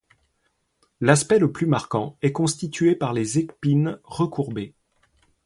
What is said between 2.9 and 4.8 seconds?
par les épines recourbées.